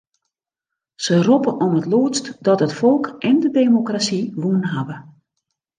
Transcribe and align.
Se 1.03 1.15
roppe 1.27 1.51
om 1.65 1.71
it 1.79 1.89
lûdst 1.93 2.25
dat 2.47 2.63
it 2.65 2.77
folk 2.81 3.05
en 3.29 3.37
de 3.43 3.49
demokrasy 3.59 4.21
wûn 4.41 4.63
hawwe. 4.71 4.97